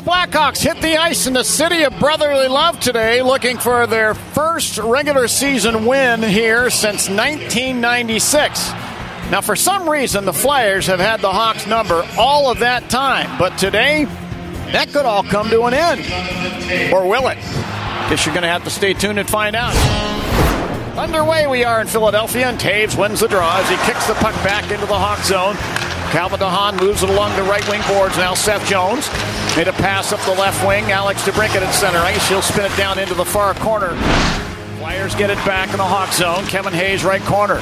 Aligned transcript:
Blackhawks 0.00 0.62
hit 0.62 0.80
the 0.80 0.96
ice 0.96 1.26
in 1.26 1.34
the 1.34 1.44
city 1.44 1.82
of 1.82 1.98
brotherly 1.98 2.48
love 2.48 2.80
today, 2.80 3.20
looking 3.20 3.58
for 3.58 3.86
their 3.86 4.14
first 4.14 4.78
regular 4.78 5.28
season 5.28 5.84
win 5.84 6.22
here 6.22 6.70
since 6.70 7.08
1996. 7.08 8.70
Now, 9.30 9.40
for 9.40 9.56
some 9.56 9.88
reason, 9.88 10.24
the 10.24 10.32
Flyers 10.32 10.86
have 10.86 11.00
had 11.00 11.20
the 11.20 11.30
Hawks 11.30 11.66
number 11.66 12.06
all 12.18 12.50
of 12.50 12.60
that 12.60 12.88
time, 12.88 13.38
but 13.38 13.58
today, 13.58 14.04
that 14.72 14.88
could 14.92 15.04
all 15.04 15.22
come 15.22 15.50
to 15.50 15.64
an 15.64 15.74
end. 15.74 16.92
Or 16.92 17.06
will 17.08 17.28
it? 17.28 17.36
Guess 18.08 18.24
you're 18.24 18.34
going 18.34 18.42
to 18.42 18.48
have 18.48 18.64
to 18.64 18.70
stay 18.70 18.94
tuned 18.94 19.18
and 19.18 19.28
find 19.28 19.54
out. 19.54 20.21
Underway 20.96 21.46
we 21.46 21.64
are 21.64 21.80
in 21.80 21.86
Philadelphia, 21.86 22.48
and 22.48 22.58
Toews 22.60 22.98
wins 22.98 23.20
the 23.20 23.28
draw 23.28 23.56
as 23.56 23.68
he 23.68 23.76
kicks 23.90 24.06
the 24.06 24.14
puck 24.14 24.34
back 24.44 24.70
into 24.70 24.84
the 24.84 24.98
Hawk 24.98 25.24
zone. 25.24 25.56
Calvin 26.12 26.38
DeHaan 26.38 26.78
moves 26.78 27.02
it 27.02 27.08
along 27.08 27.34
the 27.34 27.42
right 27.44 27.66
wing 27.70 27.80
boards. 27.88 28.18
Now 28.18 28.34
Seth 28.34 28.68
Jones 28.68 29.08
made 29.56 29.68
a 29.68 29.72
pass 29.72 30.12
up 30.12 30.20
the 30.28 30.38
left 30.38 30.60
wing. 30.66 30.92
Alex 30.92 31.22
DeBrincat 31.22 31.64
at 31.64 31.72
center 31.72 31.98
ice. 31.98 32.28
He'll 32.28 32.42
spin 32.42 32.70
it 32.70 32.76
down 32.76 32.98
into 32.98 33.14
the 33.14 33.24
far 33.24 33.54
corner. 33.54 33.96
Flyers 34.76 35.14
get 35.14 35.30
it 35.30 35.38
back 35.48 35.70
in 35.70 35.78
the 35.78 35.84
Hawk 35.84 36.12
zone. 36.12 36.44
Kevin 36.44 36.74
Hayes 36.74 37.04
right 37.04 37.22
corner. 37.22 37.56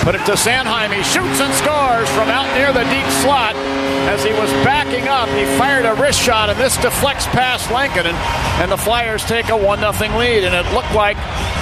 Put 0.00 0.14
it 0.14 0.24
to 0.24 0.32
Sanheim. 0.32 0.88
He 0.88 1.02
shoots 1.04 1.36
and 1.36 1.52
scores 1.60 2.08
from 2.16 2.32
out 2.32 2.48
near 2.56 2.72
the 2.72 2.88
deep 2.88 3.10
slot. 3.20 3.54
As 4.08 4.24
he 4.24 4.32
was 4.32 4.48
backing 4.64 5.06
up, 5.06 5.28
he 5.28 5.44
fired 5.58 5.84
a 5.84 5.92
wrist 6.00 6.18
shot, 6.18 6.48
and 6.48 6.58
this 6.58 6.78
deflects 6.78 7.26
past 7.26 7.70
Lankinen, 7.70 8.16
and 8.64 8.72
the 8.72 8.78
Flyers 8.78 9.22
take 9.26 9.50
a 9.50 9.56
1 9.56 9.80
0 9.80 10.18
lead. 10.18 10.44
And 10.44 10.54
it 10.54 10.72
looked 10.72 10.94
like 10.94 11.18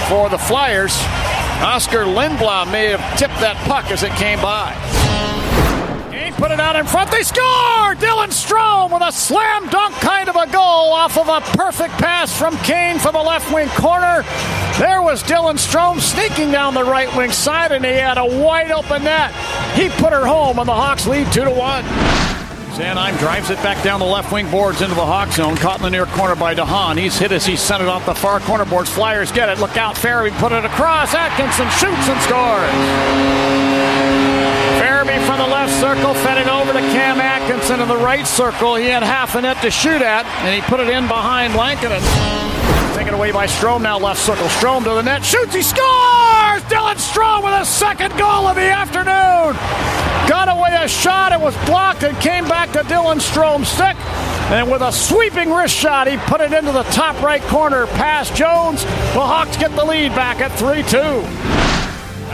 for 0.09 0.27
the 0.27 0.39
Flyers, 0.39 0.97
Oskar 1.61 2.03
Lindblom 2.03 2.71
may 2.71 2.87
have 2.87 3.19
tipped 3.19 3.39
that 3.41 3.55
puck 3.69 3.91
as 3.91 4.01
it 4.01 4.11
came 4.13 4.41
by. 4.41 4.73
Kane 6.09 6.33
put 6.33 6.49
it 6.49 6.59
out 6.59 6.75
in 6.75 6.87
front. 6.87 7.11
They 7.11 7.21
score! 7.21 7.93
Dylan 7.93 8.33
Strome 8.33 8.91
with 8.91 9.03
a 9.03 9.11
slam 9.11 9.69
dunk 9.69 9.93
kind 9.95 10.27
of 10.27 10.35
a 10.35 10.47
goal 10.51 10.93
off 10.93 11.15
of 11.15 11.29
a 11.29 11.41
perfect 11.55 11.93
pass 12.01 12.35
from 12.35 12.57
Kane 12.65 12.97
from 12.97 13.13
the 13.13 13.21
left 13.21 13.53
wing 13.53 13.69
corner. 13.69 14.23
There 14.79 15.03
was 15.03 15.21
Dylan 15.21 15.61
Strome 15.61 15.99
sneaking 15.99 16.51
down 16.51 16.73
the 16.73 16.83
right 16.83 17.15
wing 17.15 17.31
side, 17.31 17.71
and 17.71 17.85
he 17.85 17.91
had 17.91 18.17
a 18.17 18.25
wide 18.25 18.71
open 18.71 19.03
net. 19.03 19.31
He 19.75 19.89
put 19.89 20.11
her 20.11 20.25
home, 20.25 20.57
and 20.57 20.67
the 20.67 20.73
Hawks 20.73 21.05
lead 21.05 21.31
2 21.31 21.43
to 21.43 21.51
1. 21.51 21.85
Sanheim 22.73 23.17
drives 23.19 23.49
it 23.49 23.57
back 23.57 23.83
down 23.83 23.99
the 23.99 24.05
left 24.05 24.31
wing 24.31 24.49
boards 24.49 24.81
into 24.81 24.95
the 24.95 25.05
Hawk 25.05 25.31
zone. 25.31 25.55
Caught 25.57 25.77
in 25.77 25.83
the 25.83 25.89
near 25.89 26.05
corner 26.05 26.35
by 26.35 26.55
DeHaan. 26.55 26.97
He's 26.97 27.17
hit 27.17 27.31
as 27.31 27.45
he 27.45 27.55
sent 27.55 27.81
it 27.81 27.89
off 27.89 28.05
the 28.05 28.15
far 28.15 28.39
corner 28.39 28.65
boards. 28.65 28.89
Flyers 28.89 29.31
get 29.31 29.49
it. 29.49 29.59
Look 29.59 29.77
out. 29.77 29.95
Farabee 29.95 30.37
put 30.39 30.51
it 30.51 30.63
across. 30.65 31.13
Atkinson 31.13 31.67
shoots 31.71 32.07
and 32.07 32.21
scores. 32.21 32.69
Farabee 34.79 35.25
from 35.25 35.39
the 35.39 35.47
left 35.47 35.73
circle 35.79 36.13
fed 36.13 36.37
it 36.37 36.47
over 36.47 36.71
to 36.73 36.79
Cam 36.79 37.19
Atkinson 37.19 37.81
in 37.81 37.87
the 37.87 37.97
right 37.97 38.25
circle. 38.25 38.75
He 38.75 38.85
had 38.85 39.03
half 39.03 39.35
a 39.35 39.41
net 39.41 39.61
to 39.61 39.71
shoot 39.71 40.01
at, 40.01 40.25
and 40.43 40.55
he 40.55 40.61
put 40.61 40.79
it 40.79 40.87
in 40.89 41.07
behind 41.07 41.55
Lankinen. 41.55 42.01
Taken 42.95 43.13
away 43.13 43.31
by 43.31 43.47
Strome 43.47 43.81
now 43.81 43.97
left 43.97 44.21
circle. 44.21 44.47
Strome 44.47 44.83
to 44.83 44.91
the 44.91 45.03
net. 45.03 45.25
Shoots. 45.25 45.53
He 45.53 45.61
scores! 45.61 46.18
Strome 46.99 47.43
with 47.43 47.53
a 47.53 47.65
second 47.65 48.11
goal 48.17 48.45
of 48.47 48.55
the 48.55 48.69
afternoon. 48.69 49.55
Got 50.27 50.49
away 50.49 50.75
a 50.83 50.87
shot. 50.87 51.31
It 51.31 51.39
was 51.39 51.55
blocked 51.65 52.03
and 52.03 52.17
came 52.19 52.45
back 52.45 52.73
to 52.73 52.79
Dylan 52.79 53.21
Strome's 53.21 53.69
stick. 53.69 53.95
And 54.51 54.69
with 54.69 54.81
a 54.81 54.91
sweeping 54.91 55.49
wrist 55.49 55.73
shot, 55.73 56.07
he 56.07 56.17
put 56.17 56.41
it 56.41 56.51
into 56.51 56.73
the 56.73 56.83
top 56.91 57.21
right 57.21 57.41
corner 57.43 57.87
past 57.87 58.35
Jones. 58.35 58.83
The 58.83 59.23
Hawks 59.23 59.55
get 59.55 59.71
the 59.77 59.85
lead 59.85 60.13
back 60.13 60.41
at 60.41 60.51
3 60.59 60.83
2. 60.83 60.97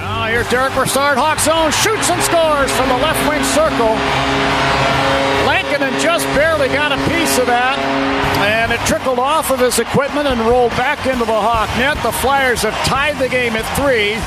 Now 0.01 0.25
here's 0.25 0.49
Derick 0.49 0.73
Brassard. 0.73 1.17
Hawks 1.17 1.45
zone 1.45 1.71
shoots 1.71 2.09
and 2.09 2.21
scores 2.23 2.71
from 2.73 2.89
the 2.89 2.97
left 2.97 3.21
wing 3.29 3.43
circle. 3.53 3.93
Lankinen 5.45 5.93
just 6.01 6.25
barely 6.33 6.69
got 6.69 6.91
a 6.91 6.97
piece 7.13 7.37
of 7.37 7.45
that, 7.45 7.77
and 8.41 8.71
it 8.71 8.79
trickled 8.87 9.19
off 9.19 9.51
of 9.51 9.59
his 9.59 9.77
equipment 9.77 10.27
and 10.27 10.41
rolled 10.41 10.71
back 10.71 11.05
into 11.05 11.25
the 11.25 11.37
Hawk 11.37 11.69
net. 11.77 12.01
The 12.01 12.11
Flyers 12.11 12.63
have 12.63 12.73
tied 12.85 13.19
the 13.19 13.29
game 13.29 13.53
at 13.53 13.65
three. 13.77 14.17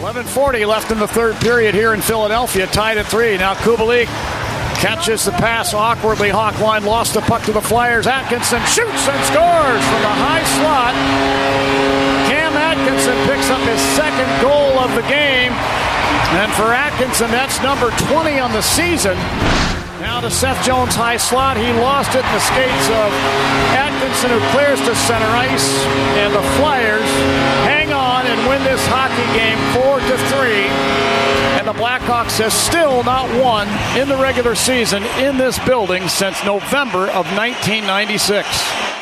11:40 0.00 0.66
left 0.66 0.90
in 0.92 0.98
the 0.98 1.08
third 1.08 1.36
period 1.36 1.74
here 1.74 1.94
in 1.94 2.02
Philadelphia, 2.02 2.66
tied 2.66 2.98
at 2.98 3.06
three. 3.06 3.38
Now 3.38 3.54
Kubalik 3.54 4.06
catches 4.76 5.24
the 5.24 5.32
pass 5.32 5.72
awkwardly. 5.72 6.28
Hawk 6.28 6.60
line 6.60 6.84
lost 6.84 7.14
the 7.14 7.22
puck 7.22 7.42
to 7.44 7.52
the 7.52 7.62
Flyers. 7.62 8.06
Atkinson 8.06 8.60
shoots 8.66 9.08
and 9.08 9.20
scores 9.24 9.82
from 9.88 10.00
the 10.04 10.16
high 10.20 10.44
slot. 10.60 10.92
Cam 12.28 12.52
Atkinson 12.52 13.16
picks 13.24 13.48
up 13.48 13.60
his 13.64 13.80
second 13.96 14.28
goal 14.44 14.76
of 14.84 14.92
the 14.94 15.06
game, 15.08 15.52
and 16.36 16.52
for 16.52 16.74
Atkinson, 16.74 17.30
that's 17.30 17.62
number 17.62 17.90
20 18.12 18.38
on 18.38 18.52
the 18.52 18.62
season. 18.62 19.16
Now 20.00 20.20
to 20.20 20.30
Seth 20.30 20.62
Jones 20.62 20.94
high 20.94 21.16
slot. 21.16 21.56
He 21.56 21.72
lost 21.80 22.12
it 22.12 22.20
in 22.20 22.32
the 22.36 22.44
skates 22.44 22.88
of 22.92 23.08
Atkinson, 23.72 24.28
who 24.28 24.40
clears 24.52 24.78
to 24.84 24.94
center 24.94 25.32
ice, 25.32 25.72
and 26.20 26.36
the 26.36 26.44
Flyers 26.60 27.08
hang 27.64 27.92
on 27.96 28.26
and 28.26 28.36
win 28.46 28.62
this 28.62 28.75
hockey 28.88 29.26
game 29.36 29.58
four 29.74 30.00
to 30.00 30.16
three. 30.32 30.66
And 31.58 31.66
the 31.66 31.72
Blackhawks 31.72 32.38
have 32.38 32.52
still 32.52 33.02
not 33.04 33.28
won 33.40 33.68
in 33.98 34.08
the 34.08 34.16
regular 34.16 34.54
season 34.54 35.02
in 35.18 35.36
this 35.36 35.58
building 35.60 36.08
since 36.08 36.44
November 36.44 37.08
of 37.08 37.26
1996. 37.36 38.95